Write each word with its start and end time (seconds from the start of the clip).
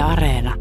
Yle 0.00 0.08
Areena. 0.08 0.54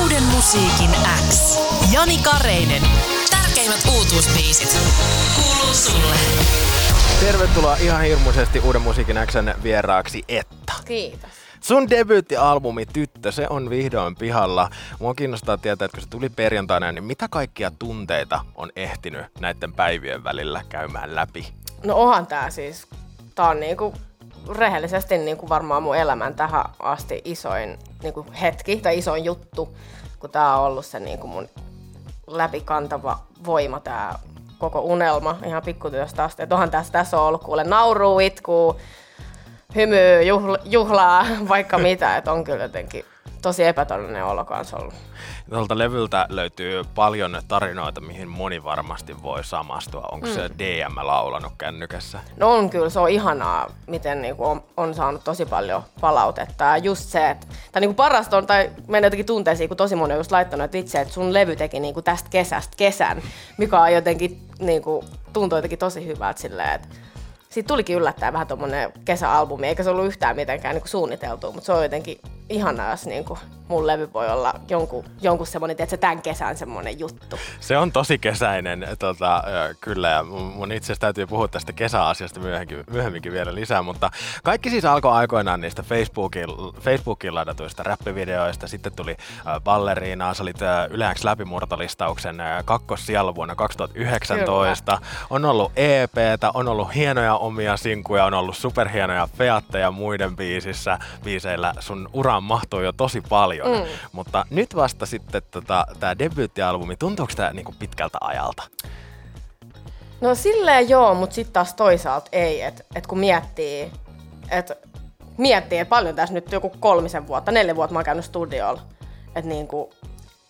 Uuden 0.00 0.22
musiikin 0.22 0.90
X. 1.28 1.58
Jani 1.92 2.18
Kareinen. 2.18 2.82
Tärkeimmät 3.30 3.80
uutuusbiisit. 3.96 4.78
Kuuluu 5.36 5.74
sulle. 5.74 6.14
Tervetuloa 7.20 7.76
ihan 7.76 8.02
hirmuisesti 8.02 8.60
Uuden 8.60 8.82
musiikin 8.82 9.16
Xn 9.26 9.54
vieraaksi 9.62 10.24
Etta. 10.28 10.72
Kiitos. 10.84 11.30
Sun 11.60 11.90
debyyttialbumi 11.90 12.86
Tyttö, 12.86 13.32
se 13.32 13.46
on 13.50 13.70
vihdoin 13.70 14.16
pihalla. 14.16 14.70
Mua 15.00 15.14
kiinnostaa 15.14 15.58
tietää, 15.58 15.86
että 15.86 15.96
kun 15.96 16.04
se 16.04 16.10
tuli 16.10 16.28
perjantaina, 16.28 16.92
niin 16.92 17.04
mitä 17.04 17.28
kaikkia 17.28 17.70
tunteita 17.70 18.40
on 18.54 18.70
ehtinyt 18.76 19.26
näiden 19.40 19.72
päivien 19.72 20.24
välillä 20.24 20.62
käymään 20.68 21.14
läpi? 21.14 21.52
No 21.84 21.96
onhan 21.96 22.26
tää 22.26 22.50
siis, 22.50 22.86
tää 23.34 23.48
on 23.48 23.60
niinku 23.60 23.94
rehellisesti 24.48 25.18
niinku 25.18 25.48
varmaan 25.48 25.82
mun 25.82 25.96
elämän 25.96 26.34
tähän 26.34 26.64
asti 26.78 27.22
isoin 27.24 27.78
niinku 28.02 28.26
hetki 28.40 28.76
tai 28.76 28.98
isoin 28.98 29.24
juttu, 29.24 29.76
kun 30.18 30.30
tää 30.30 30.56
on 30.56 30.66
ollut 30.66 30.86
se 30.86 31.00
niinku 31.00 31.26
mun 31.26 31.48
läpikantava 32.26 33.18
voima 33.46 33.80
tää 33.80 34.18
koko 34.58 34.80
unelma 34.80 35.38
ihan 35.46 35.62
pikkutyöstä 35.62 36.24
asti. 36.24 36.42
Et 36.42 36.52
onhan 36.52 36.70
tässä, 36.70 36.92
tässä 36.92 37.20
on 37.20 37.26
ollut 37.26 37.44
kuule 37.44 37.64
nauruu, 37.64 38.20
itkuu, 38.20 38.80
hymyä, 39.74 40.22
juhla, 40.22 40.58
juhlaa, 40.64 41.26
vaikka 41.48 41.78
mitä, 41.78 42.16
että 42.16 42.32
on 42.32 42.44
kyllä 42.44 42.62
jotenkin 42.62 43.04
tosi 43.46 43.64
epätodellinen 43.64 44.24
olo 44.24 44.44
kanssa 44.44 44.76
ollut. 44.76 44.94
Tuolta 45.50 45.78
levyltä 45.78 46.26
löytyy 46.28 46.82
paljon 46.94 47.40
tarinoita, 47.48 48.00
mihin 48.00 48.28
moni 48.28 48.64
varmasti 48.64 49.22
voi 49.22 49.44
samastua. 49.44 50.08
Onko 50.12 50.26
mm. 50.26 50.32
se 50.32 50.50
DM 50.58 50.96
laulanut 51.02 51.52
kännykässä? 51.58 52.20
No 52.36 52.54
on 52.54 52.70
kyllä, 52.70 52.90
se 52.90 53.00
on 53.00 53.10
ihanaa, 53.10 53.70
miten 53.86 54.22
niinku 54.22 54.44
on, 54.44 54.62
on 54.76 54.94
saanut 54.94 55.24
tosi 55.24 55.46
paljon 55.46 55.82
palautetta. 56.00 56.64
Ja 56.64 56.76
just 56.76 57.08
se, 57.08 57.30
että 57.30 57.46
tai 57.72 57.80
niinku 57.80 57.94
parasta 57.94 58.36
on, 58.36 58.46
tai 58.46 58.70
menee 58.88 59.06
jotenkin 59.06 59.26
tunteisiin, 59.26 59.68
kun 59.68 59.76
tosi 59.76 59.96
moni 59.96 60.12
on 60.12 60.20
just 60.20 60.32
laittanut, 60.32 60.64
että 60.64 60.78
vitsi, 60.78 60.98
että 60.98 61.14
sun 61.14 61.32
levy 61.32 61.56
teki 61.56 61.80
niinku 61.80 62.02
tästä 62.02 62.30
kesästä 62.30 62.76
kesän, 62.76 63.22
mikä 63.58 63.80
on 63.80 63.92
jotenkin, 63.92 64.40
niinku, 64.58 65.04
tuntuu 65.32 65.58
jotenkin 65.58 65.78
tosi 65.78 66.06
hyvältä 66.06 66.40
silleen, 66.40 66.70
että 66.70 66.88
siitä 67.48 67.66
tulikin 67.68 67.96
yllättäen 67.96 68.32
vähän 68.32 68.46
tuommoinen 68.46 68.92
kesäalbumi, 69.04 69.66
eikä 69.66 69.82
se 69.82 69.90
ollut 69.90 70.06
yhtään 70.06 70.36
mitenkään 70.36 70.74
niin 70.74 70.88
suunniteltu, 70.88 71.52
mutta 71.52 71.66
se 71.66 71.72
on 71.72 71.82
jotenkin 71.82 72.20
ihanaa, 72.48 72.90
jos 72.90 73.06
niin 73.06 73.24
kuin 73.24 73.38
mun 73.68 73.86
levy 73.86 74.12
voi 74.14 74.28
olla 74.28 74.54
jonkun, 74.68 75.04
jonkun 75.20 75.46
semmoinen, 75.46 75.72
että 75.72 75.90
se 75.90 75.96
tämän 75.96 76.22
kesän 76.22 76.56
semmoinen 76.56 76.98
juttu. 76.98 77.38
Se 77.60 77.78
on 77.78 77.92
tosi 77.92 78.18
kesäinen, 78.18 78.86
tota, 78.98 79.42
kyllä, 79.80 80.08
ja 80.08 80.22
mun 80.24 80.72
itse 80.72 80.86
asiassa 80.86 81.00
täytyy 81.00 81.26
puhua 81.26 81.48
tästä 81.48 81.72
kesäasiasta 81.72 82.40
myöhemmin, 82.40 82.84
myöhemminkin 82.90 83.32
vielä 83.32 83.54
lisää, 83.54 83.82
mutta 83.82 84.10
kaikki 84.42 84.70
siis 84.70 84.84
alkoi 84.84 85.12
aikoinaan 85.12 85.60
niistä 85.60 85.82
Facebookin, 85.82 86.46
Facebookin 86.80 87.34
ladatuista 87.34 87.82
räppivideoista, 87.82 88.68
sitten 88.68 88.92
tuli 88.92 89.16
balleriinaa, 89.64 90.34
sä 90.34 90.42
olit 90.42 90.56
yleensä 90.90 91.28
läpimurtolistauksen 91.28 92.36
kakkossijalla 92.64 93.34
vuonna 93.34 93.54
2019, 93.54 94.98
kyllä. 94.98 95.26
on 95.30 95.44
ollut 95.44 95.72
EPtä, 95.76 96.50
on 96.54 96.68
ollut 96.68 96.94
hienoja 96.94 97.36
omia 97.36 97.76
sinkuja, 97.76 98.24
on 98.24 98.34
ollut 98.34 98.56
superhienoja 98.56 99.28
featteja 99.38 99.90
muiden 99.90 100.36
biisissä, 100.36 100.98
biiseillä 101.24 101.74
sun 101.80 102.08
uraan 102.36 102.44
mahtuu 102.44 102.80
jo 102.80 102.92
tosi 102.92 103.20
paljon, 103.20 103.68
mm. 103.68 103.84
mutta 104.12 104.46
nyt 104.50 104.76
vasta 104.76 105.06
sitten 105.06 105.42
tota, 105.50 105.86
tämä 106.00 106.18
debyyttialbumi, 106.18 106.96
tuntuuko 106.96 107.32
tämä 107.36 107.50
niinku 107.50 107.74
pitkältä 107.78 108.18
ajalta? 108.20 108.62
No 110.20 110.34
silleen 110.34 110.88
joo, 110.88 111.14
mutta 111.14 111.34
sitten 111.34 111.52
taas 111.52 111.74
toisaalta 111.74 112.28
ei, 112.32 112.62
että 112.62 112.84
et 112.94 113.06
kun 113.06 113.18
miettii, 113.18 113.92
että 114.50 114.76
miettii, 115.38 115.78
että 115.78 115.88
paljon 115.88 116.14
tässä 116.14 116.34
nyt 116.34 116.52
joku 116.52 116.72
kolmisen 116.80 117.26
vuotta, 117.26 117.52
neljä 117.52 117.76
vuotta 117.76 117.92
mä 117.92 117.98
oon 117.98 118.04
käynyt 118.04 118.24
studiolla, 118.24 118.82
että 119.34 119.48
niinku, 119.48 119.90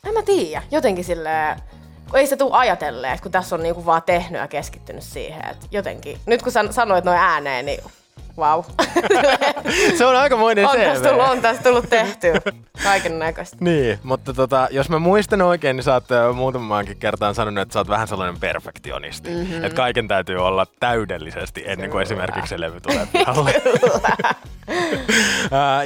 en 0.06 0.14
mä 0.14 0.22
tiedä, 0.22 0.62
jotenkin 0.70 1.04
silleen, 1.04 1.56
kun 2.10 2.18
ei 2.18 2.26
se 2.26 2.36
tule 2.36 2.56
ajatelleen, 2.56 3.18
kun 3.22 3.32
tässä 3.32 3.54
on 3.54 3.62
niinku 3.62 3.86
vaan 3.86 4.02
tehnyt 4.02 4.40
ja 4.40 4.48
keskittynyt 4.48 5.04
siihen, 5.04 5.50
että 5.50 5.66
jotenkin, 5.70 6.18
nyt 6.26 6.42
kun 6.42 6.52
sanoit 6.70 7.04
noin 7.04 7.18
ääneen, 7.18 7.66
niin 7.66 7.80
Vau. 8.36 8.64
se 9.98 10.06
on 10.06 10.16
aikamoinen 10.16 10.66
on 10.66 10.76
CV. 10.76 10.84
Tästä 10.84 11.08
tullut, 11.08 11.28
on 11.28 11.42
tästä 11.42 11.62
tullut 11.62 11.90
tehty 11.90 12.32
kaiken 12.82 13.18
näköistä. 13.18 13.56
niin, 13.60 13.98
mutta 14.02 14.34
tota, 14.34 14.68
jos 14.70 14.88
mä 14.88 14.98
muistan 14.98 15.42
oikein, 15.42 15.76
niin 15.76 15.84
sä 15.84 15.94
oot 15.94 16.04
muutamaankin 16.34 16.96
kertaan 16.96 17.34
sanonut, 17.34 17.62
että 17.62 17.72
sä 17.72 17.78
oot 17.78 17.88
vähän 17.88 18.08
sellainen 18.08 18.40
perfektionisti. 18.40 19.30
Mm-hmm. 19.30 19.64
Että 19.64 19.76
kaiken 19.76 20.08
täytyy 20.08 20.36
olla 20.36 20.66
täydellisesti 20.80 21.62
ennen 21.66 21.90
kuin 21.90 21.90
Kyllä. 21.90 22.02
esimerkiksi 22.02 22.48
se 22.48 22.60
levy 22.60 22.80
tulee 22.80 23.06
pihalle. 23.12 23.54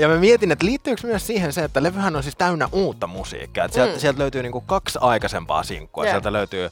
ja 0.01 0.09
mä 0.09 0.17
mietin, 0.17 0.53
että 0.53 0.67
liittyykö 0.67 1.07
myös 1.07 1.27
siihen 1.27 1.53
se, 1.53 1.65
että 1.65 1.83
levyhän 1.83 2.17
on 2.17 2.23
siis 2.23 2.37
täynnä 2.37 2.69
uutta 2.73 3.07
musiikkia. 3.07 3.65
Että 3.65 3.75
sieltä, 3.75 3.93
mm. 3.93 3.99
sieltä 3.99 4.19
löytyy 4.19 4.43
niinku 4.43 4.61
kaksi 4.61 4.99
aikaisempaa 5.03 5.63
sinkkua. 5.63 6.05
Yeah. 6.05 6.13
Sieltä 6.13 6.33
löytyy 6.33 6.65
äh, 6.65 6.71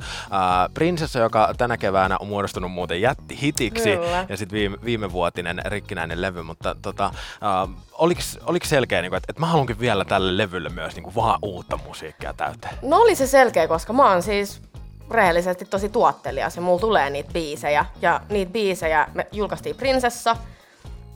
Prinsessa, 0.74 1.18
joka 1.18 1.54
tänä 1.58 1.76
keväänä 1.76 2.16
on 2.20 2.28
muodostunut 2.28 2.72
muuten 2.72 3.00
jättihitiksi. 3.00 3.96
Kyllä. 3.96 4.26
Ja 4.28 4.36
sitten 4.36 4.56
viime, 4.56 4.76
viimevuotinen 4.84 5.62
rikkinäinen 5.68 6.22
levy, 6.22 6.42
mutta 6.42 6.76
tota, 6.82 7.04
äh, 7.04 7.74
oliko, 7.92 8.20
oliko 8.46 8.66
selkeä, 8.66 9.02
niin 9.02 9.10
kuin, 9.10 9.16
että, 9.16 9.26
että 9.32 9.40
mä 9.40 9.46
haluankin 9.46 9.80
vielä 9.80 10.04
tälle 10.04 10.36
levylle 10.36 10.68
myös 10.68 10.94
niin 10.94 11.04
kuin, 11.04 11.14
vaan 11.14 11.38
uutta 11.42 11.78
musiikkia 11.86 12.34
täyteen? 12.34 12.74
No 12.82 12.96
oli 12.96 13.14
se 13.14 13.26
selkeä, 13.26 13.68
koska 13.68 13.92
mä 13.92 14.10
oon 14.10 14.22
siis 14.22 14.62
rehellisesti 15.10 15.64
tosi 15.64 15.88
tuottelias 15.88 16.56
ja 16.56 16.62
mulla 16.62 16.80
tulee 16.80 17.10
niitä 17.10 17.32
biisejä. 17.32 17.86
Ja 18.02 18.20
niitä 18.28 18.52
biisejä 18.52 19.08
me 19.14 19.26
julkaistiin 19.32 19.76
Prinsessa, 19.76 20.36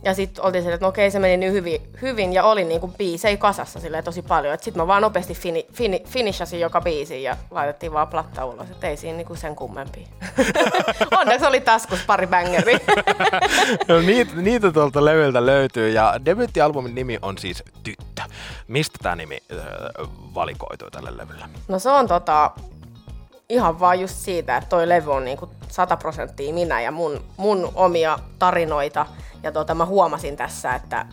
ja 0.05 0.15
sitten 0.15 0.45
oltiin 0.45 0.63
silleen, 0.63 0.75
että 0.75 0.85
no 0.85 0.89
okei, 0.89 1.11
se 1.11 1.19
meni 1.19 1.37
niin 1.37 1.53
hyvin, 1.53 1.81
hyvin 2.03 2.33
ja 2.33 2.45
oli 2.45 2.65
niinku 2.65 2.89
biisei 2.89 3.37
kasassa 3.37 3.81
silleen 3.81 4.05
tosi 4.05 4.23
paljon. 4.23 4.59
Sitten 4.61 4.83
mä 4.83 4.87
vaan 4.87 5.03
nopeasti 5.03 5.35
fini, 5.35 5.67
fini, 5.73 6.03
finishasin 6.07 6.61
joka 6.61 6.81
biisi 6.81 7.23
ja 7.23 7.37
laitettiin 7.51 7.93
vaan 7.93 8.09
platta 8.09 8.45
ulos, 8.45 8.71
että 8.71 8.89
ei 8.89 8.97
siinä 8.97 9.17
niinku 9.17 9.35
sen 9.35 9.57
kummempi. 9.57 10.09
Onneksi 11.21 11.47
oli 11.47 11.61
taskus 11.61 12.05
pari 12.07 12.27
bangeri. 12.27 12.79
no, 13.89 14.01
niitä, 14.01 14.33
niitä 14.37 14.73
tuolta 14.73 15.05
levyltä 15.05 15.47
löytyy 15.47 15.91
ja 15.91 16.21
debyyttialbumin 16.25 16.95
nimi 16.95 17.19
on 17.23 17.39
siis 17.39 17.63
Tyttö. 17.83 18.23
Mistä 18.69 18.99
tämä 19.03 19.17
nimi 19.17 19.39
äh, 19.53 19.59
valikoitui 20.35 20.91
tälle 20.91 21.17
levylle? 21.17 21.45
No 21.69 21.79
se 21.79 21.91
on 21.91 22.09
tota, 22.09 22.51
ihan 23.53 23.81
vaan 23.81 24.01
just 24.01 24.15
siitä, 24.15 24.57
että 24.57 24.69
toi 24.69 24.89
levy 24.89 25.13
on 25.13 25.25
niinku 25.25 25.49
100 25.69 25.97
prosenttia 25.97 26.55
minä 26.55 26.81
ja 26.81 26.91
mun, 26.91 27.25
mun 27.37 27.73
omia 27.75 28.19
tarinoita– 28.39 29.07
ja 29.43 29.53
tota, 29.53 29.75
mä 29.75 29.87
huomasin 29.87 30.37
tässä, 30.37 30.75
että 30.75 31.07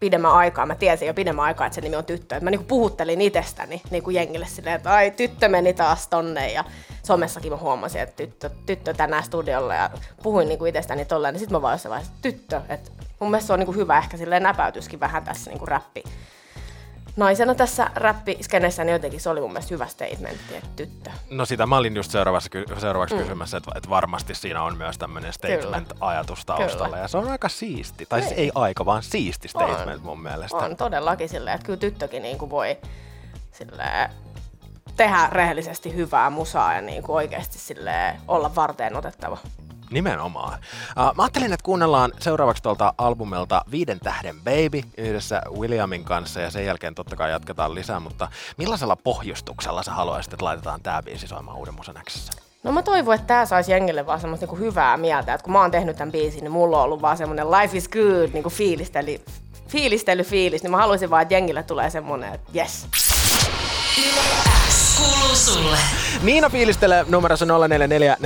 pidemmän 0.00 0.32
aikaa, 0.32 0.66
mä 0.66 0.74
tiesin 0.74 1.06
jo 1.06 1.14
pidemmän 1.14 1.44
aikaa, 1.44 1.66
että 1.66 1.74
se 1.74 1.80
nimi 1.80 1.96
on 1.96 2.04
tyttö. 2.04 2.36
Et 2.36 2.42
mä 2.42 2.50
niinku 2.50 2.66
puhuttelin 2.68 3.20
itsestäni 3.20 3.82
niinku 3.90 4.10
jengille 4.10 4.46
silleen, 4.46 4.76
että 4.76 4.92
ai 4.94 5.10
tyttö 5.10 5.48
meni 5.48 5.74
taas 5.74 6.08
tonne. 6.08 6.52
Ja 6.52 6.64
somessakin 7.02 7.52
mä 7.52 7.56
huomasin, 7.56 8.00
että 8.00 8.16
tyttö, 8.16 8.50
tyttö 8.66 8.94
tänään 8.94 9.24
studiolla. 9.24 9.74
Ja 9.74 9.90
puhuin 10.22 10.48
niinku 10.48 10.64
itsestäni 10.64 11.04
tolleen, 11.04 11.34
niin 11.34 11.40
sit 11.40 11.50
mä 11.50 11.62
vaan 11.62 11.74
jossain 11.74 11.90
vaiheessa, 11.90 12.14
tyttö, 12.22 12.60
että 12.68 12.90
mun 13.20 13.30
mielestä 13.30 13.46
se 13.46 13.52
on 13.52 13.58
niinku 13.58 13.72
hyvä 13.72 13.98
ehkä 13.98 14.16
silleen 14.16 14.42
näpäytyskin 14.42 15.00
vähän 15.00 15.24
tässä 15.24 15.50
niinku 15.50 15.66
räppi 15.66 16.02
naisena 17.18 17.54
tässä 17.54 17.90
räppiskenessä, 17.94 18.84
niin 18.84 18.92
jotenkin 18.92 19.20
se 19.20 19.30
oli 19.30 19.40
mun 19.40 19.52
mielestä 19.52 19.74
hyvä 19.74 19.86
statementti, 19.86 20.56
että 20.56 20.70
tyttö. 20.76 21.10
No 21.30 21.44
sitä 21.44 21.66
mä 21.66 21.76
olin 21.76 21.96
just 21.96 22.10
seuraavaksi, 22.10 22.50
seuraavaksi 22.78 23.14
mm. 23.14 23.20
kysymässä, 23.20 23.56
että, 23.56 23.70
että 23.74 23.90
varmasti 23.90 24.34
siinä 24.34 24.62
on 24.62 24.76
myös 24.76 24.98
tämmöinen 24.98 25.32
statement-ajatus 25.32 26.44
taustalla. 26.44 26.84
Kyllä. 26.84 26.98
Ja 26.98 27.08
se 27.08 27.18
on 27.18 27.30
aika 27.30 27.48
siisti, 27.48 28.06
tai 28.06 28.20
siis 28.20 28.32
ei, 28.32 28.38
ei 28.38 28.50
aika, 28.54 28.84
vaan 28.84 29.02
siisti 29.02 29.48
statement 29.48 30.00
on. 30.00 30.02
mun 30.02 30.22
mielestä. 30.22 30.56
On 30.56 30.76
todellakin 30.76 31.28
silleen, 31.28 31.54
että 31.54 31.66
kyllä 31.66 31.78
tyttökin 31.78 32.22
niin 32.22 32.38
kuin 32.38 32.50
voi 32.50 32.76
silleen, 33.52 34.10
tehdä 34.96 35.28
rehellisesti 35.32 35.94
hyvää 35.94 36.30
musaa 36.30 36.74
ja 36.74 36.80
niin 36.80 37.02
kuin 37.02 37.16
oikeasti 37.16 37.58
silleen, 37.58 38.20
olla 38.28 38.54
varteen 38.54 38.96
otettava. 38.96 39.38
Nimenomaan. 39.90 40.52
Uh, 40.52 41.16
mä 41.16 41.22
ajattelin, 41.22 41.52
että 41.52 41.64
kuunnellaan 41.64 42.12
seuraavaksi 42.20 42.62
tuolta 42.62 42.94
albumilta 42.98 43.64
Viiden 43.70 44.00
tähden 44.00 44.36
Baby 44.36 44.80
yhdessä 44.98 45.42
Williamin 45.58 46.04
kanssa 46.04 46.40
ja 46.40 46.50
sen 46.50 46.66
jälkeen 46.66 46.94
totta 46.94 47.16
kai 47.16 47.30
jatketaan 47.30 47.74
lisää, 47.74 48.00
mutta 48.00 48.28
millaisella 48.56 48.96
pohjustuksella 48.96 49.82
sä 49.82 49.92
haluaisit, 49.92 50.32
että 50.32 50.44
laitetaan 50.44 50.80
tää 50.82 51.02
biisi 51.02 51.26
soimaan 51.28 51.56
Uuden 51.56 51.74
Musan 51.74 51.96
No 52.62 52.72
mä 52.72 52.82
toivon, 52.82 53.14
että 53.14 53.26
tää 53.26 53.46
saisi 53.46 53.72
jengille 53.72 54.06
vaan 54.06 54.20
semmoista 54.20 54.46
niinku 54.46 54.64
hyvää 54.64 54.96
mieltä, 54.96 55.34
että 55.34 55.44
kun 55.44 55.52
mä 55.52 55.60
oon 55.60 55.70
tehnyt 55.70 55.96
tämän 55.96 56.12
biisin, 56.12 56.40
niin 56.40 56.52
mulla 56.52 56.78
on 56.78 56.84
ollut 56.84 57.02
vaan 57.02 57.16
semmoinen 57.16 57.50
life 57.50 57.76
is 57.76 57.88
good 57.88 58.30
niinku 58.32 58.50
fiilistely, 58.50 59.20
fiilistely 59.68 60.22
fiilis, 60.22 60.62
niin 60.62 60.70
mä 60.70 60.76
haluaisin 60.76 61.10
vaan, 61.10 61.22
että 61.22 61.34
jengille 61.34 61.62
tulee 61.62 61.90
semmoinen, 61.90 62.34
että 62.34 62.50
yes. 62.54 62.86
Niina 66.22 66.50
fiilistelee 66.50 67.04
numerossa 67.08 67.46
044 67.46 68.16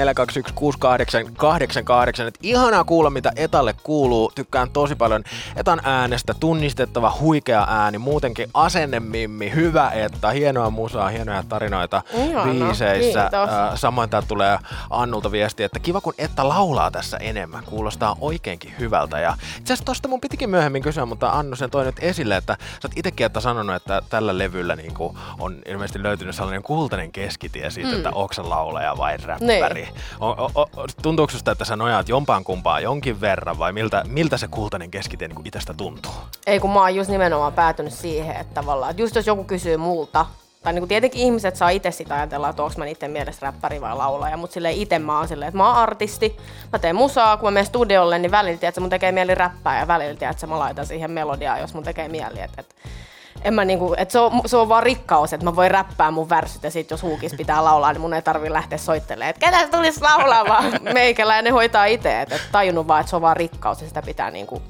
Et 2.28 2.38
ihanaa 2.42 2.84
kuulla, 2.84 3.10
mitä 3.10 3.32
Etalle 3.36 3.74
kuuluu. 3.82 4.32
Tykkään 4.34 4.70
tosi 4.70 4.94
paljon 4.94 5.24
Etan 5.56 5.80
äänestä. 5.84 6.34
Tunnistettava, 6.40 7.16
huikea 7.20 7.66
ääni. 7.70 7.98
Muutenkin 7.98 8.50
asennemimmi, 8.54 9.52
hyvä 9.54 9.90
Etta. 9.90 10.30
Hienoa 10.30 10.70
musaa, 10.70 11.08
hienoja 11.08 11.44
tarinoita 11.48 12.02
Ihana, 12.14 12.52
biiseissä. 12.52 13.30
kiitos. 13.30 13.80
Samoin 13.80 14.10
tää 14.10 14.22
tulee 14.22 14.58
Annulta 14.90 15.32
viesti, 15.32 15.62
että 15.62 15.78
kiva 15.78 16.00
kun 16.00 16.14
Etta 16.18 16.48
laulaa 16.48 16.90
tässä 16.90 17.16
enemmän. 17.16 17.64
Kuulostaa 17.64 18.16
oikeinkin 18.20 18.74
hyvältä. 18.78 19.18
Ja 19.18 19.36
itse 19.58 19.72
asiassa 19.72 19.84
tosta 19.84 20.08
mun 20.08 20.20
pitikin 20.20 20.50
myöhemmin 20.50 20.82
kysyä, 20.82 21.06
mutta 21.06 21.30
Annu 21.30 21.56
sen 21.56 21.70
toi 21.70 21.84
nyt 21.84 21.96
esille, 22.00 22.36
että 22.36 22.56
sä 22.60 22.88
oot 22.88 22.92
itekin 22.96 23.26
että 23.26 23.40
sanonut, 23.40 23.76
että 23.76 24.02
tällä 24.10 24.38
levyllä 24.38 24.76
niin 24.76 24.94
on 25.38 25.56
ilmeisesti 25.66 26.02
löytynyt 26.02 26.34
sellainen 26.34 26.62
kultainen 26.62 27.12
keskitie 27.12 27.70
siitä, 27.84 27.96
mm. 27.96 28.06
että 28.06 28.18
onko 28.18 28.32
sä 28.32 28.48
laulaja 28.48 28.96
vai 28.96 29.16
räppäri. 29.16 29.82
Niin. 29.82 29.94
O, 30.20 30.28
o, 30.28 30.50
o, 30.54 30.86
tuntuuko 31.02 31.30
susta, 31.30 31.52
että 31.52 31.64
sä 31.64 31.76
nojaat 31.76 32.08
jompaan 32.08 32.44
kumpaan 32.44 32.82
jonkin 32.82 33.20
verran 33.20 33.58
vai 33.58 33.72
miltä, 33.72 34.04
miltä 34.08 34.36
se 34.36 34.48
kultainen 34.48 34.90
keskitie 34.90 35.28
niin 35.28 35.46
itsestä 35.46 35.74
tuntuu? 35.74 36.12
Ei 36.46 36.60
kun 36.60 36.70
mä 36.70 36.80
oon 36.80 36.94
just 36.94 37.10
nimenomaan 37.10 37.52
päätynyt 37.52 37.92
siihen, 37.92 38.36
että 38.36 38.54
tavallaan, 38.54 38.90
että 38.90 39.02
just 39.02 39.16
jos 39.16 39.26
joku 39.26 39.44
kysyy 39.44 39.76
multa, 39.76 40.26
tai 40.62 40.72
niin 40.72 40.88
tietenkin 40.88 41.20
ihmiset 41.20 41.56
saa 41.56 41.68
itse 41.68 41.90
sitä 41.90 42.14
ajatella, 42.14 42.48
että 42.48 42.62
onko 42.62 42.74
mä 42.78 42.84
niiden 42.84 43.10
mielestä 43.10 43.46
räppäri 43.46 43.80
vai 43.80 43.96
laulaja, 43.96 44.36
mutta 44.36 44.54
silleen 44.54 44.74
itse 44.74 44.98
mä 44.98 45.18
oon 45.18 45.28
silleen, 45.28 45.48
että 45.48 45.58
mä 45.58 45.68
oon 45.68 45.76
artisti, 45.76 46.36
mä 46.72 46.78
teen 46.78 46.96
musaa, 46.96 47.36
kun 47.36 47.46
mä 47.46 47.50
menen 47.50 47.66
studiolle, 47.66 48.18
niin 48.18 48.30
välillä 48.30 48.58
että 48.62 48.80
mun 48.80 48.90
tekee 48.90 49.12
mieli 49.12 49.34
räppää 49.34 49.80
ja 49.80 49.88
välillä 49.88 50.30
että 50.30 50.46
mä 50.46 50.58
laitan 50.58 50.86
siihen 50.86 51.10
melodiaa, 51.10 51.58
jos 51.58 51.74
mun 51.74 51.84
tekee 51.84 52.08
mieli, 52.08 52.40
että, 52.40 52.60
että 52.60 52.74
en 53.42 53.54
mä 53.54 53.64
niinku, 53.64 53.94
että 53.96 54.12
se, 54.12 54.18
on, 54.18 54.40
se 54.46 54.56
on 54.56 54.68
vaan 54.68 54.82
rikkaus, 54.82 55.32
että 55.32 55.46
mä 55.46 55.56
voin 55.56 55.70
räppää 55.70 56.10
mun 56.10 56.28
värsyt 56.28 56.62
ja 56.62 56.70
sit 56.70 56.90
jos 56.90 57.02
huukis 57.02 57.34
pitää 57.34 57.64
laulaa, 57.64 57.92
niin 57.92 58.00
mun 58.00 58.14
ei 58.14 58.22
tarvi 58.22 58.52
lähteä 58.52 58.78
soittelemaan, 58.78 59.30
että 59.30 59.50
ketä 59.50 59.76
tulisi 59.76 60.00
laulaa, 60.00 60.44
vaan 60.48 60.64
meikäläinen 60.94 61.52
hoitaa 61.52 61.84
itse, 61.84 62.20
että 62.20 62.34
et 62.34 62.48
tajunnut 62.52 62.88
vaan, 62.88 63.00
että 63.00 63.10
se 63.10 63.16
on 63.16 63.22
vaan 63.22 63.36
rikkaus 63.36 63.80
ja 63.80 63.88
sitä 63.88 64.02
pitää 64.02 64.30
niinku 64.30 64.62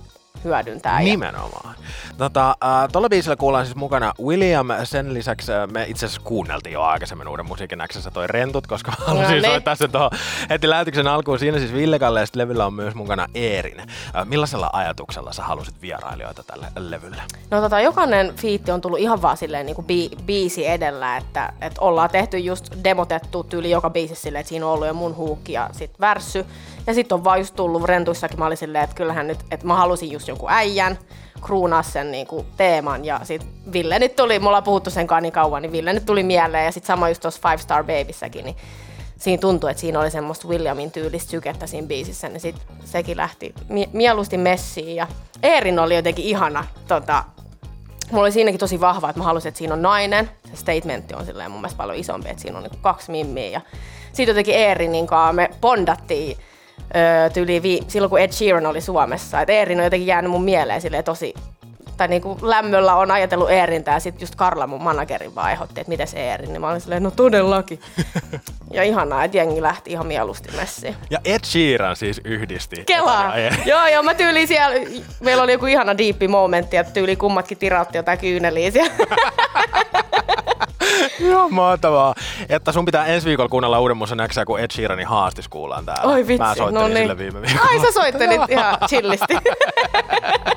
hyödyntää. 0.45 1.01
Ja... 1.01 1.05
Nimenomaan. 1.05 1.75
Tota, 2.19 2.49
äh, 2.65 2.89
tuolla 2.93 3.09
biisillä 3.09 3.37
kuullaan 3.37 3.67
siis 3.67 3.77
mukana 3.77 4.13
William. 4.25 4.69
Sen 4.85 5.15
lisäksi 5.15 5.53
äh, 5.53 5.69
me 5.69 5.85
itse 5.89 6.07
asiassa 6.07 6.23
kuunneltiin 6.25 6.73
jo 6.73 6.83
aikaisemmin 6.83 7.29
uuden 7.29 7.47
musiikin 7.47 7.83
Xssä 7.89 8.11
toi 8.11 8.27
Rentut, 8.27 8.67
koska 8.67 8.91
mä 8.99 9.05
halusin 9.07 9.27
No 9.27 9.33
niin. 9.33 9.45
soittaa 9.45 9.75
sen 9.75 9.91
tuohon 9.91 10.11
heti 10.51 10.71
lähetyksen 10.71 11.07
alkuun. 11.07 11.39
Siinä 11.39 11.59
siis 11.59 11.73
Ville 11.73 11.99
Kalle 11.99 12.21
ja 12.21 12.27
levyllä 12.35 12.67
on 12.67 12.75
myös 12.75 12.95
mukana 12.95 13.27
Eerin. 13.35 13.81
Äh, 13.81 13.87
millaisella 14.25 14.71
ajatuksella 14.73 15.33
sä 15.33 15.43
halusit 15.43 15.75
vierailijoita 15.83 16.43
tälle 16.43 16.67
levylle? 16.77 17.23
No 17.51 17.61
tota, 17.61 17.81
jokainen 17.81 18.35
fiitti 18.37 18.71
on 18.71 18.81
tullut 18.81 18.99
ihan 18.99 19.23
vaan 19.23 19.37
silleen 19.37 19.67
niin 19.67 19.77
kuin 19.77 19.87
bi- 19.87 20.23
biisi 20.27 20.67
edellä, 20.67 21.17
että, 21.17 21.53
että 21.61 21.81
ollaan 21.81 22.11
tehty 22.11 22.39
just 22.39 22.65
demotettu 22.85 23.45
tyyli 23.45 23.71
joka 23.71 23.91
biisissä 23.91 24.23
silleen, 24.23 24.41
että 24.41 24.49
siinä 24.49 24.67
on 24.67 24.73
ollut 24.73 24.87
jo 24.87 24.95
mun 24.95 25.17
huukki 25.17 25.53
ja 25.53 25.71
sit 25.73 26.01
värssy. 26.01 26.47
Ja 26.87 26.95
sitten 26.95 27.15
on 27.15 27.25
vaan 27.25 27.39
just 27.39 27.55
tullut 27.55 27.85
rentuissakin, 27.85 28.39
mä 28.39 28.47
olin 28.47 28.57
silleen, 28.57 28.85
että 28.85 28.97
kyllähän 28.97 29.27
nyt, 29.27 29.39
että 29.51 29.67
mä 29.67 29.75
halusin 29.75 30.11
just 30.11 30.29
jonkun 30.29 30.51
äijän, 30.51 30.99
kruunaa 31.43 31.83
sen 31.83 32.11
niin 32.11 32.27
kuin 32.27 32.47
teeman. 32.57 33.05
Ja 33.05 33.21
sit 33.23 33.47
Ville 33.73 33.99
nyt 33.99 34.17
tuli, 34.17 34.39
me 34.39 34.47
ollaan 34.47 34.63
puhuttu 34.63 34.91
sen 34.91 35.07
niin 35.21 35.33
kauan, 35.33 35.63
niin 35.63 35.73
Ville 35.73 35.93
nyt 35.93 36.07
tuli 36.07 36.23
mieleen. 36.23 36.65
Ja 36.65 36.73
sit 36.73 36.85
sama 36.85 37.09
just 37.09 37.23
tuossa 37.23 37.49
Five 37.49 37.63
Star 37.63 37.85
Babyssäkin, 37.85 38.45
niin 38.45 38.57
siinä 39.17 39.41
tuntui, 39.41 39.71
että 39.71 39.81
siinä 39.81 40.01
oli 40.01 40.11
semmoista 40.11 40.49
Williamin 40.49 40.91
tyylistä 40.91 41.31
sykettä 41.31 41.67
siinä 41.67 41.87
biisissä, 41.87 42.29
niin 42.29 42.41
sit 42.41 42.57
sekin 42.85 43.17
lähti 43.17 43.55
mie- 43.69 43.89
mieluusti 43.93 44.39
messiin. 44.39 44.97
Ja 44.97 45.07
Eerin 45.43 45.79
oli 45.79 45.97
jotenkin 45.97 46.25
ihana 46.25 46.65
tota, 46.89 47.25
mulla 48.11 48.25
oli 48.25 48.33
siinäkin 48.33 48.61
tosi 48.61 48.81
vahva, 48.81 49.11
että 49.11 49.21
mä 49.21 49.25
halusin, 49.25 49.49
että 49.49 49.59
siinä 49.59 49.75
on 49.75 49.83
nainen. 49.83 50.31
Se 50.51 50.57
statementti 50.57 51.15
on 51.15 51.27
silleen 51.27 51.51
mun 51.51 51.61
mielestä 51.61 51.79
paljon 51.79 51.99
isompi, 51.99 52.29
että 52.29 52.43
siinä 52.43 52.57
on 52.59 52.63
niinku 52.63 52.79
kaksi 52.81 53.11
mimmiä. 53.11 53.49
Ja 53.49 53.61
sitten 54.13 54.33
jotenkin 54.33 54.55
Eerinin 54.55 55.07
kanssa 55.07 55.33
me 55.33 55.51
bondattiin 55.61 56.37
öö, 56.97 57.31
tyyli 57.31 57.63
vi- 57.63 57.83
silloin, 57.89 58.11
kun 58.11 58.21
Ed 58.21 58.33
Sheeran 58.33 58.67
oli 58.67 58.81
Suomessa. 58.81 59.41
Et 59.41 59.51
Eerin 59.51 59.79
on 59.79 59.85
jotenkin 59.85 60.07
jäänyt 60.07 60.31
mun 60.31 60.45
mieleen 60.45 60.81
silleen 60.81 61.05
tosi 61.05 61.35
tai 61.97 62.09
niinku 62.09 62.39
lämmöllä 62.43 62.95
on 62.95 63.11
ajatellut 63.11 63.51
Eerintä 63.51 63.91
ja 63.91 64.01
sitten 64.01 64.21
just 64.23 64.35
Karla 64.35 64.67
mun 64.67 64.83
managerin 64.83 65.35
vaan 65.35 65.53
ehdotti, 65.53 65.81
että 65.81 65.89
miten 65.89 66.09
se 66.09 66.31
Eerin, 66.31 66.49
niin 66.53 66.61
mä 66.61 66.71
olin 66.71 66.81
silleen, 66.81 67.03
no 67.03 67.11
todellakin. 67.11 67.81
ja 68.71 68.83
ihanaa, 68.83 69.25
että 69.25 69.37
jengi 69.37 69.63
lähti 69.63 69.91
ihan 69.91 70.07
mieluusti 70.07 70.49
messiin. 70.57 70.97
Ja 71.11 71.19
Ed 71.25 71.45
Sheeran 71.45 71.97
siis 71.97 72.21
yhdisti. 72.25 72.85
Kelaa. 72.87 73.25
Ja 73.25 73.35
Eerin. 73.35 73.63
joo, 73.73 73.87
joo, 73.87 74.03
mä 74.03 74.15
tyyli 74.15 74.47
siellä, 74.47 74.77
meillä 75.21 75.43
oli 75.43 75.53
joku 75.53 75.67
ihana 75.67 75.99
diippi 75.99 76.29
momentti, 76.29 76.77
että 76.77 76.93
tyyli 76.93 77.17
kummatkin 77.17 77.59
tirautti 77.59 77.99
jotain 77.99 78.19
kyyneliä 78.19 78.71
siellä. 78.71 78.93
Joo, 81.31 81.49
mahtavaa. 81.49 82.15
Että 82.49 82.73
sun 82.73 82.85
pitää 82.85 83.07
ensi 83.07 83.29
viikolla 83.29 83.49
kuunnella 83.49 83.81
uuden 83.81 83.97
musan 83.97 84.19
Xää, 84.29 84.45
kun 84.45 84.61
Ed 84.61 84.71
Sheeranin 84.73 85.07
haastis 85.07 85.49
kuullaan 85.49 85.85
täällä. 85.87 86.13
Oi 86.13 86.27
vitsi, 86.27 86.39
Mä 86.39 86.55
soittelin 86.55 86.75
no 86.75 86.89
niin. 86.89 86.97
sille 86.99 87.19
viime 87.19 87.43
viikolla. 87.43 87.69
Ai 87.71 87.81
sä 87.81 87.93
soittelit 87.93 88.41
ihan 88.51 88.77
chillisti. 88.89 89.35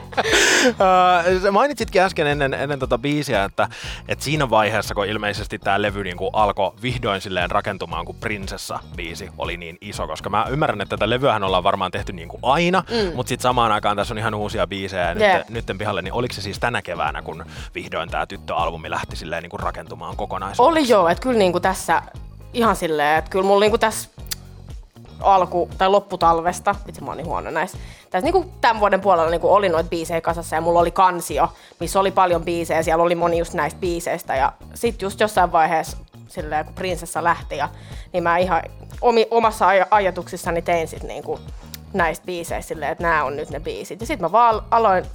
Mainitsitkin 1.51 2.01
äsken 2.01 2.27
ennen, 2.27 2.53
ennen 2.53 2.79
tota 2.79 2.97
biisiä, 2.97 3.43
että, 3.43 3.67
että 4.07 4.25
siinä 4.25 4.49
vaiheessa, 4.49 4.95
kun 4.95 5.05
ilmeisesti 5.05 5.59
tämä 5.59 5.81
levy 5.81 6.03
niin 6.03 6.17
kuin 6.17 6.29
alkoi 6.33 6.73
vihdoin 6.81 7.21
silleen 7.21 7.51
rakentumaan, 7.51 8.05
kun 8.05 8.15
Prinsessa-biisi 8.15 9.29
oli 9.37 9.57
niin 9.57 9.77
iso, 9.81 10.07
koska 10.07 10.29
mä 10.29 10.45
ymmärrän, 10.49 10.81
että 10.81 10.97
tätä 10.97 11.09
levyähän 11.09 11.43
ollaan 11.43 11.63
varmaan 11.63 11.91
tehty 11.91 12.13
niin 12.13 12.27
kuin 12.27 12.39
aina, 12.43 12.83
mm. 12.89 13.15
mutta 13.15 13.29
sitten 13.29 13.43
samaan 13.43 13.71
aikaan 13.71 13.97
tässä 13.97 14.13
on 14.13 14.17
ihan 14.17 14.33
uusia 14.33 14.67
biisejä 14.67 15.03
ja 15.03 15.09
Jep. 15.09 15.37
nyt, 15.37 15.49
nytten 15.49 15.77
pihalle, 15.77 16.01
niin 16.01 16.13
oliko 16.13 16.33
se 16.33 16.41
siis 16.41 16.59
tänä 16.59 16.81
keväänä, 16.81 17.21
kun 17.21 17.45
vihdoin 17.75 18.09
tämä 18.09 18.25
tyttöalbumi 18.25 18.89
lähti 18.89 19.15
silleen 19.15 19.43
niin 19.43 19.49
kuin 19.49 19.59
rakentumaan 19.59 20.15
kokonaisuudessaan? 20.15 20.71
Oli 20.71 20.89
joo, 20.89 21.07
että 21.09 21.21
kyllä 21.21 21.37
niinku 21.37 21.59
tässä 21.59 22.01
ihan 22.53 22.75
silleen, 22.75 23.17
että 23.17 23.31
kyllä 23.31 23.45
mulla 23.45 23.59
niinku 23.59 23.77
tässä 23.77 24.09
alku- 25.25 25.69
tai 25.77 25.89
lopputalvesta, 25.89 26.75
vitsi 26.87 27.01
mä 27.01 27.07
oon 27.07 27.17
niin 27.17 27.27
huono 27.27 27.51
näissä, 27.51 27.77
tässä 28.09 28.25
niinku 28.25 28.51
tämän 28.61 28.79
vuoden 28.79 29.01
puolella 29.01 29.29
niinku 29.29 29.53
oli 29.53 29.69
noita 29.69 29.89
biisejä 29.89 30.21
kasassa 30.21 30.55
ja 30.55 30.61
mulla 30.61 30.79
oli 30.79 30.91
kansio, 30.91 31.49
missä 31.79 31.99
oli 31.99 32.11
paljon 32.11 32.45
biisejä, 32.45 32.83
siellä 32.83 33.03
oli 33.03 33.15
moni 33.15 33.37
just 33.37 33.53
näistä 33.53 33.79
biiseistä. 33.79 34.35
Ja 34.35 34.53
sit 34.73 35.01
just 35.01 35.19
jossain 35.19 35.51
vaiheessa 35.51 35.97
silleen, 36.27 36.65
kun 36.65 36.73
prinsessa 36.73 37.23
lähti 37.23 37.57
ja, 37.57 37.69
niin 38.13 38.23
mä 38.23 38.37
ihan 38.37 38.61
omi, 39.01 39.27
omassa 39.31 39.65
aj- 39.65 39.87
ajatuksissani 39.91 40.61
tein 40.61 40.87
sit 40.87 41.03
niinku 41.03 41.39
näistä 41.93 42.25
biiseistä 42.25 42.67
silleen, 42.67 42.91
että 42.91 43.03
nämä 43.03 43.23
on 43.23 43.35
nyt 43.35 43.49
ne 43.49 43.59
biisit. 43.59 44.01
Ja 44.01 44.07
sit 44.07 44.19
mä 44.19 44.31
vaan 44.31 44.61
aloin 44.71 45.05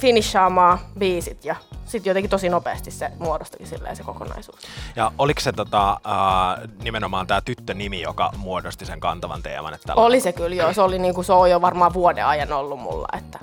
finishaamaan 0.00 0.78
biisit 0.98 1.44
ja 1.44 1.56
sitten 1.84 2.10
jotenkin 2.10 2.30
tosi 2.30 2.48
nopeasti 2.48 2.90
se 2.90 3.10
muodostuikin 3.18 3.66
silleen 3.66 3.96
se 3.96 4.02
kokonaisuus. 4.02 4.58
Ja 4.96 5.12
oliko 5.18 5.40
se 5.40 5.52
tota, 5.52 5.90
äh, 5.92 6.68
nimenomaan 6.82 7.26
tämä 7.26 7.40
tyttönimi, 7.40 8.00
joka 8.02 8.30
muodosti 8.36 8.86
sen 8.86 9.00
kantavan 9.00 9.42
teeman? 9.42 9.74
Että 9.74 9.86
tällä- 9.86 10.02
Oli 10.02 10.20
se 10.20 10.32
kyllä 10.32 10.56
joo, 10.56 10.72
se, 10.72 10.82
oli 10.82 10.98
niinku, 10.98 11.22
se 11.22 11.32
on 11.32 11.50
jo 11.50 11.60
varmaan 11.60 11.92
vuoden 11.92 12.26
ajan 12.26 12.52
ollut 12.52 12.80
mulla, 12.80 13.08
että 13.18 13.38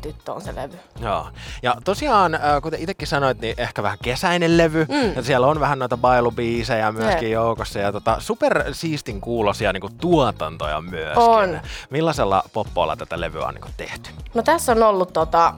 tyttö 0.00 0.32
on 0.32 0.40
se 0.40 0.54
levy. 0.54 0.78
Joo. 1.00 1.26
Ja 1.62 1.76
tosiaan, 1.84 2.38
kuten 2.62 2.80
itsekin 2.80 3.08
sanoit, 3.08 3.40
niin 3.40 3.54
ehkä 3.58 3.82
vähän 3.82 3.98
kesäinen 4.02 4.58
levy. 4.58 4.86
Mm. 4.88 5.12
Ja 5.16 5.22
siellä 5.22 5.46
on 5.46 5.60
vähän 5.60 5.78
noita 5.78 5.96
bailubiisejä 5.96 6.92
myöskin 6.92 7.22
Jep. 7.30 7.32
joukossa. 7.32 7.78
Ja 7.78 7.92
tota, 7.92 8.16
super 8.20 8.64
siistin 8.72 9.20
kuulosia 9.20 9.72
niin 9.72 9.96
tuotantoja 10.00 10.80
myöskin. 10.80 11.22
On. 11.22 11.60
Millaisella 11.90 12.42
poppoilla 12.52 12.96
tätä 12.96 13.20
levyä 13.20 13.46
on 13.46 13.54
niin 13.54 13.74
tehty? 13.76 14.10
No 14.34 14.42
tässä 14.42 14.72
on 14.72 14.82
ollut 14.82 15.12
tota, 15.12 15.54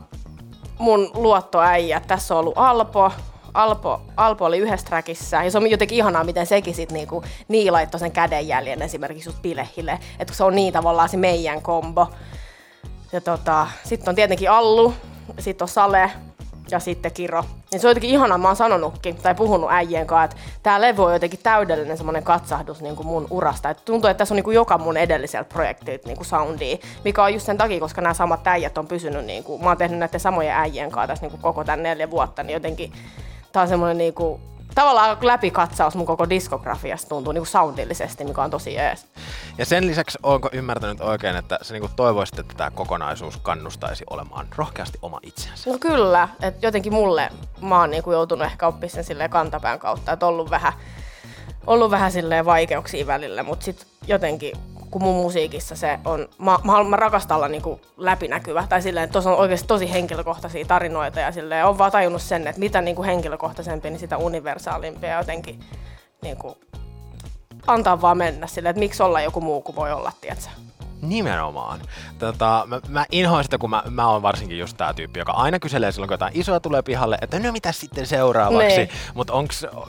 mun 0.78 1.10
luottoäijä, 1.14 2.00
tässä 2.00 2.34
on 2.34 2.40
ollut 2.40 2.58
Alpo, 2.58 3.12
Alpo, 3.54 4.00
Alpo 4.16 4.44
oli 4.44 4.58
yhdessä 4.58 4.86
trackissa, 4.86 5.42
ja 5.42 5.50
se 5.50 5.58
on 5.58 5.70
jotenkin 5.70 5.98
ihanaa, 5.98 6.24
miten 6.24 6.46
sekin 6.46 6.74
sit 6.74 6.92
niinku, 6.92 7.24
niin 7.48 7.72
laittoi 7.72 8.00
sen 8.00 8.12
kädenjäljen 8.12 8.82
esimerkiksi 8.82 9.28
just 9.28 9.42
bilehille, 9.42 9.98
että 10.18 10.34
se 10.34 10.44
on 10.44 10.54
niin 10.54 10.72
tavallaan 10.72 11.08
se 11.08 11.16
meidän 11.16 11.62
kombo. 11.62 12.10
Ja 13.12 13.20
tota, 13.20 13.66
sitten 13.84 14.08
on 14.08 14.14
tietenkin 14.14 14.50
Allu, 14.50 14.94
sitten 15.38 15.64
on 15.64 15.68
Sale 15.68 16.10
ja 16.70 16.80
sitten 16.80 17.12
Kiro. 17.12 17.44
Niin 17.72 17.80
se 17.80 17.86
on 17.86 17.90
jotenkin 17.90 18.10
ihanaa, 18.10 18.38
mä 18.38 18.48
oon 18.48 18.56
sanonutkin 18.56 19.16
tai 19.16 19.34
puhunut 19.34 19.70
äijien 19.70 20.06
kanssa, 20.06 20.24
että 20.24 20.36
tää 20.62 20.80
levy 20.80 21.04
on 21.04 21.12
jotenkin 21.12 21.40
täydellinen 21.42 21.96
semmoinen 21.96 22.22
katsahdus 22.22 22.82
niin 22.82 22.96
kuin 22.96 23.06
mun 23.06 23.26
urasta. 23.30 23.70
Et 23.70 23.84
tuntuu, 23.84 24.10
että 24.10 24.18
tässä 24.18 24.34
on 24.34 24.36
niin 24.36 24.44
kuin 24.44 24.54
joka 24.54 24.78
mun 24.78 24.96
edellisellä 24.96 25.44
projektilta 25.44 26.08
niin 26.08 26.16
kuin 26.16 26.26
soundia, 26.26 26.76
mikä 27.04 27.24
on 27.24 27.32
just 27.32 27.46
sen 27.46 27.58
takia, 27.58 27.80
koska 27.80 28.00
nämä 28.00 28.14
samat 28.14 28.46
äijät 28.46 28.78
on 28.78 28.86
pysynyt, 28.86 29.24
niin 29.24 29.44
kuin, 29.44 29.62
mä 29.62 29.68
oon 29.68 29.76
tehnyt 29.76 29.98
näiden 29.98 30.20
samojen 30.20 30.54
äijien 30.54 30.90
kanssa 30.90 31.08
tässä 31.08 31.24
niin 31.24 31.30
kuin 31.30 31.42
koko 31.42 31.64
tämän 31.64 31.82
neljä 31.82 32.10
vuotta, 32.10 32.42
niin 32.42 32.54
jotenkin 32.54 32.92
tää 33.52 33.62
on 33.62 33.68
semmoinen 33.68 33.98
niin 33.98 34.14
kuin, 34.14 34.40
tavallaan 34.74 35.18
läpikatsaus 35.20 35.94
mun 35.94 36.06
koko 36.06 36.30
diskografiasta 36.30 37.08
tuntuu 37.08 37.32
niin 37.32 37.40
kuin 37.40 37.48
soundillisesti, 37.48 38.24
mikä 38.24 38.42
on 38.42 38.50
tosi 38.50 38.74
jees. 38.74 39.06
Ja 39.58 39.66
sen 39.66 39.86
lisäksi, 39.86 40.18
onko 40.22 40.48
ymmärtänyt 40.52 41.00
oikein, 41.00 41.36
että 41.36 41.58
sä 41.62 41.74
niin 41.74 41.90
toivoisit, 41.96 42.38
että 42.38 42.54
tämä 42.56 42.70
kokonaisuus 42.70 43.36
kannustaisi 43.36 44.04
olemaan 44.10 44.46
rohkeasti 44.56 44.98
oma 45.02 45.20
itsensä? 45.22 45.70
No 45.70 45.78
kyllä, 45.78 46.28
että 46.42 46.66
jotenkin 46.66 46.92
mulle 46.92 47.30
mä 47.60 47.80
oon 47.80 47.90
niinku 47.90 48.12
joutunut 48.12 48.46
ehkä 48.46 48.66
oppimaan 48.66 48.90
sen 48.90 49.04
silleen 49.04 49.30
kantapään 49.30 49.78
kautta, 49.78 50.12
että 50.12 50.26
ollut 50.26 50.50
vähän, 50.50 50.72
ollut 51.66 51.90
vähän 51.90 52.12
silleen 52.12 52.44
vaikeuksia 52.44 53.06
välillä, 53.06 53.42
mutta 53.42 53.64
sitten 53.64 53.86
jotenkin 54.06 54.52
kun 54.94 55.02
mun 55.02 55.22
musiikissa 55.22 55.76
se 55.76 55.98
on, 56.04 56.28
mä, 56.38 56.58
mä, 56.64 56.84
mä 56.84 56.96
rakastan 56.96 57.36
olla 57.36 57.48
niinku 57.48 57.80
läpinäkyvä, 57.96 58.66
tai 58.68 58.82
silleen, 58.82 59.04
että 59.04 59.18
on 59.18 59.36
oikeasti 59.36 59.68
tosi 59.68 59.92
henkilökohtaisia 59.92 60.64
tarinoita, 60.64 61.20
ja 61.20 61.32
silleen 61.32 61.66
on 61.66 61.78
vaan 61.78 61.92
tajunnut 61.92 62.22
sen, 62.22 62.46
että 62.46 62.60
mitä 62.60 62.80
niinku 62.80 63.02
henkilökohtaisempi, 63.02 63.90
niin 63.90 63.98
sitä 63.98 64.16
universaalimpia 64.16 65.10
ja 65.10 65.18
jotenkin 65.18 65.60
kuin, 66.38 66.54
antaa 67.66 68.00
vaan 68.00 68.18
mennä 68.18 68.46
sille, 68.46 68.68
että 68.68 68.80
miksi 68.80 69.02
olla 69.02 69.20
joku 69.20 69.40
muu 69.40 69.62
kuin 69.62 69.76
voi 69.76 69.92
olla, 69.92 70.12
tiedätkö? 70.20 70.48
Nimenomaan. 71.08 71.80
Tota, 72.18 72.64
mä, 72.66 72.80
mä 72.88 73.06
inhoan 73.12 73.44
sitä, 73.44 73.58
kun 73.58 73.70
mä, 73.70 73.82
mä 73.90 74.08
oon 74.08 74.22
varsinkin 74.22 74.58
just 74.58 74.76
tää 74.76 74.94
tyyppi, 74.94 75.18
joka 75.18 75.32
aina 75.32 75.58
kyselee 75.58 75.92
silloin, 75.92 76.08
kun 76.08 76.14
jotain 76.14 76.40
isoa 76.40 76.60
tulee 76.60 76.82
pihalle, 76.82 77.18
että 77.20 77.38
no 77.38 77.52
mitä 77.52 77.72
sitten 77.72 78.06
seuraavaksi. 78.06 78.76
Niin. 78.76 78.88
Mutta 79.14 79.32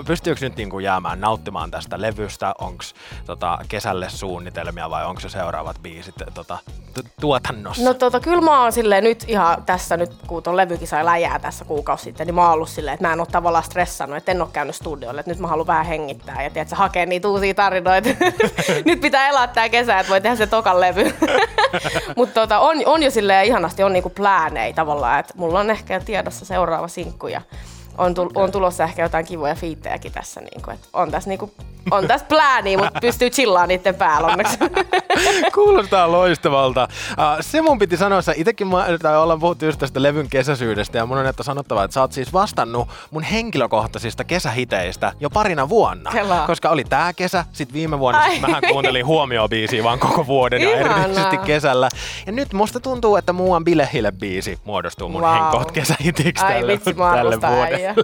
pystyykö 0.07 0.45
nyt 0.45 0.55
niinku 0.55 0.79
jäämään 0.79 1.19
nauttimaan 1.19 1.72
tästä 1.72 2.01
levystä? 2.01 2.53
Onko 2.60 2.84
tota, 3.25 3.60
kesälle 3.69 4.10
suunnitelmia 4.10 4.89
vai 4.89 5.05
onko 5.05 5.22
se 5.22 5.29
seuraavat 5.29 5.81
biisit 5.81 6.15
tota, 6.34 6.57
tu- 6.93 7.10
tuotannossa? 7.22 7.84
No 7.84 7.93
tota, 7.93 8.19
kyllä 8.19 8.41
mä 8.41 8.62
oon 8.62 8.72
silleen 8.72 9.03
nyt 9.03 9.24
ihan 9.27 9.63
tässä 9.65 9.98
nyt, 9.98 10.12
kun 10.27 10.43
ton 10.43 10.57
levykin 10.57 10.88
sai 10.88 11.05
läjää 11.05 11.39
tässä 11.39 11.65
kuukausi 11.65 12.03
sitten, 12.03 12.27
niin 12.27 12.36
mä 12.36 12.43
oon 12.43 12.53
ollut 12.53 12.69
silleen, 12.69 12.93
että 12.93 13.07
mä 13.07 13.13
en 13.13 13.19
oo 13.19 13.25
tavallaan 13.25 13.63
stressannut, 13.63 14.17
että 14.17 14.31
en 14.31 14.41
oo 14.41 14.50
käynyt 14.53 14.75
studiolle, 14.75 15.19
että 15.19 15.31
nyt 15.31 15.39
mä 15.39 15.48
haluan 15.48 15.67
vähän 15.67 15.86
hengittää 15.86 16.43
ja 16.43 16.50
tiedätkö, 16.50 16.75
hakea 16.75 17.05
niitä 17.05 17.27
uusia 17.27 17.53
tarinoita. 17.53 18.10
nyt 18.86 19.01
pitää 19.01 19.27
elää 19.27 19.48
tää 19.48 19.69
kesä, 19.69 20.00
että 20.00 20.10
voi 20.10 20.22
tehdä 20.22 20.36
se 20.36 20.48
tokan 20.48 20.81
levy. 20.81 21.04
Mutta 22.17 22.41
tota, 22.41 22.59
on, 22.59 22.77
on 22.85 23.03
jo 23.03 23.12
silleen 23.12 23.45
ihanasti, 23.45 23.83
on 23.83 23.93
niinku 23.93 24.09
pläänei 24.09 24.74
tavallaan, 24.74 25.19
että 25.19 25.33
mulla 25.38 25.59
on 25.59 25.69
ehkä 25.69 26.00
tiedossa 26.00 26.45
seuraava 26.45 26.88
sinkku 26.88 27.27
ja 27.27 27.41
on, 27.97 28.13
tul- 28.13 28.31
on 28.35 28.51
tulossa 28.51 28.83
ehkä 28.83 29.01
jotain 29.01 29.25
kivoja 29.25 29.55
fiittejäkin 29.55 30.11
tässä. 30.11 30.41
Niinku, 30.41 30.71
et 30.71 30.89
on 30.93 31.11
tässä 31.11 31.29
niinku, 31.29 31.51
on 31.91 32.07
tässä 32.07 32.25
plääniä, 32.29 32.77
mutta 32.77 32.99
pystyy 33.01 33.29
chillaan 33.29 33.67
niiden 33.67 33.95
päällä 33.95 34.27
onneksi. 34.27 34.57
Kuulostaa 35.55 36.11
loistavalta. 36.11 36.87
Uh, 37.11 37.17
se 37.41 37.61
mun 37.61 37.79
piti 37.79 37.97
sanoa, 37.97 38.19
että 38.19 38.33
itsekin 38.35 38.67
mä, 38.67 38.85
tai 39.01 39.17
ollaan 39.17 39.39
puhuttu 39.39 39.65
just 39.65 39.79
tästä 39.79 40.01
levyn 40.01 40.29
kesäsyydestä 40.29 40.97
ja 40.97 41.05
mun 41.05 41.17
on 41.17 41.25
että 41.27 41.43
sanottava, 41.43 41.83
että 41.83 41.93
sä 41.93 42.01
oot 42.01 42.11
siis 42.11 42.33
vastannut 42.33 42.87
mun 43.11 43.23
henkilökohtaisista 43.23 44.23
kesähiteistä 44.23 45.13
jo 45.19 45.29
parina 45.29 45.69
vuonna. 45.69 46.11
Kelaa. 46.11 46.47
Koska 46.47 46.69
oli 46.69 46.83
tää 46.83 47.13
kesä, 47.13 47.45
sit 47.53 47.73
viime 47.73 47.99
vuonna 47.99 48.29
sit 48.29 48.41
mähän 48.41 48.61
kuuntelin 48.71 49.05
huomiobiisiä 49.05 49.83
vaan 49.83 49.99
koko 49.99 50.27
vuoden 50.27 50.61
ja 50.61 50.79
Ihanaa. 50.79 50.97
erityisesti 50.99 51.37
kesällä. 51.37 51.89
Ja 52.25 52.31
nyt 52.31 52.53
musta 52.53 52.79
tuntuu, 52.79 53.15
että 53.15 53.33
muuan 53.33 53.63
Bilehille 53.63 54.11
biisi 54.11 54.59
muodostuu 54.63 55.09
mun 55.09 55.21
Wow. 55.21 55.33
henkot 55.33 55.71
kesähitiksi 55.71 56.45
Ai 56.45 56.53
tälle, 56.53 56.71
vitsi, 56.73 56.93
tälle 56.93 57.41
vuodelle. 57.41 57.84
Äijää. 57.87 57.95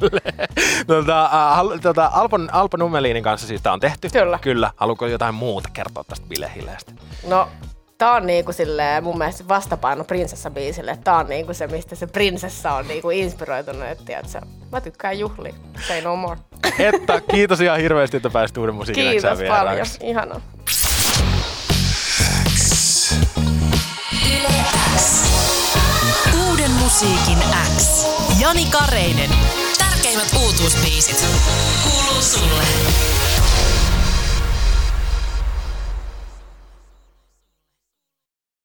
tota, 0.88 1.30
uh, 1.62 1.80
tota, 1.82 2.10
Alpon, 2.14 2.50
Alpo 2.52 2.78
Nummelinin 2.78 3.24
kanssa 3.24 3.48
siis 3.48 3.62
tää 3.62 3.74
on 3.74 3.80
tehty. 3.80 4.10
Kyllä. 4.10 4.40
Kyllä. 4.42 4.72
Haluatko 4.76 5.08
jotain 5.08 5.36
muuta 5.36 5.70
kertoa 5.74 6.04
tästä 6.04 6.26
bilehileestä? 6.30 6.92
No, 7.28 7.48
tää 7.98 8.12
on 8.12 8.28
niinku 8.28 8.54
silleen 8.54 9.04
mun 9.04 9.18
mielestä 9.18 9.44
vastapaino 9.48 10.04
prinsessa-biisille. 10.04 10.98
Tää 11.04 11.16
on 11.18 11.28
niinku 11.30 11.54
se, 11.54 11.68
mistä 11.68 11.96
se 11.96 12.08
prinsessa 12.08 12.74
on 12.74 12.88
niinku 12.88 13.10
inspiroitunut. 13.10 13.84
Et, 13.88 14.06
tiedätkö, 14.06 14.42
mä 14.72 14.82
tykkään 14.82 15.20
juhlia. 15.20 15.54
Say 15.88 16.02
no 16.02 16.16
more. 16.16 16.40
Että 16.80 17.22
kiitos 17.32 17.62
ihan 17.62 17.80
hirveästi, 17.80 18.18
että 18.18 18.30
pääsit 18.30 18.58
uuden 18.58 18.76
musiikin 18.76 19.04
Kiitos 19.10 19.24
paljon. 19.24 19.40
vieraaksi. 19.40 20.00
Ihanaa. 20.04 20.42
Uuden 26.50 26.72
musiikin 26.72 27.38
X. 27.78 28.06
Jani 28.40 28.66
Kareinen. 28.66 29.30
Tärkeimmät 30.02 30.34
uutuusbiisit. 30.34 31.26
Kuuluu 31.84 32.22
sulle. 32.22 32.64